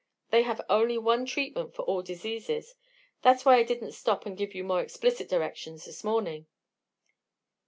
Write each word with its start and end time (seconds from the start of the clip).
They 0.31 0.41
have 0.41 0.65
only 0.67 0.97
one 0.97 1.27
treatment 1.27 1.75
for 1.75 1.83
all 1.83 2.01
diseases. 2.01 2.73
That's 3.21 3.45
why 3.45 3.57
I 3.57 3.63
didn't 3.63 3.91
stop 3.91 4.25
and 4.25 4.35
give 4.35 4.55
you 4.55 4.63
more 4.63 4.81
explicit 4.81 5.29
directions 5.29 5.85
this 5.85 6.03
morning." 6.03 6.47